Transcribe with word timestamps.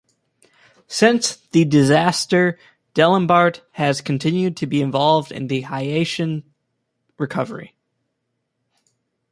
Since 0.87 1.35
the 1.51 1.63
disaster, 1.63 2.57
Dalembert 2.95 3.61
has 3.73 4.01
continued 4.01 4.57
to 4.57 4.65
be 4.65 4.81
involved 4.81 5.31
in 5.31 5.45
the 5.45 5.61
Haitian 5.61 6.43
recovery. 7.19 7.75